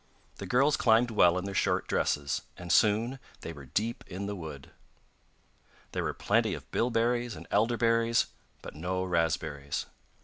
The 0.37 0.47
girls 0.47 0.77
climbed 0.77 1.11
well 1.11 1.37
in 1.37 1.45
their 1.45 1.53
short 1.53 1.85
dresses, 1.85 2.41
and 2.57 2.71
soon 2.71 3.19
they 3.41 3.53
were 3.53 3.67
deep 3.67 4.03
in 4.07 4.25
the 4.25 4.35
wood. 4.35 4.71
There 5.91 6.03
were 6.03 6.11
plenty 6.15 6.55
of 6.55 6.71
bilberries 6.71 7.35
and 7.35 7.45
elder 7.51 7.77
berries, 7.77 8.25
but 8.63 8.73
no 8.73 9.03
raspberries. 9.03 9.85